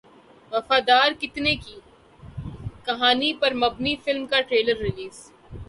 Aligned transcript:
وفادار 0.51 1.11
کتے 1.21 1.55
کی 1.55 1.75
کہانی 2.85 3.31
پر 3.33 3.53
مبنی 3.55 3.95
فلم 4.05 4.25
کا 4.25 4.41
ٹریلر 4.41 4.81
ریلیز 4.81 5.25